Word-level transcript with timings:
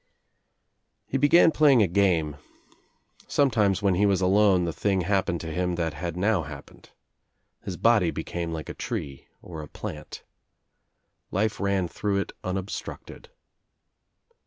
He 1.05 1.19
began 1.19 1.51
playing 1.51 1.83
a 1.83 1.87
game. 1.87 2.37
Sometimes, 3.27 3.83
when 3.83 3.93
he 3.93 4.07
was 4.07 4.19
alone 4.19 4.65
the 4.65 4.73
thing 4.73 5.01
happened 5.01 5.39
to 5.41 5.51
him 5.51 5.75
that 5.75 5.93
had 5.93 6.17
now 6.17 6.41
hap 6.41 6.65
pened. 6.71 6.85
His 7.63 7.77
body 7.77 8.09
became 8.09 8.51
like 8.51 8.67
a 8.67 8.73
tree 8.73 9.27
or 9.43 9.61
a 9.61 9.67
plant. 9.67 10.23
Life 11.29 11.59
ran 11.59 11.87
through 11.87 12.17
It 12.17 12.31
unobstructed. 12.43 13.29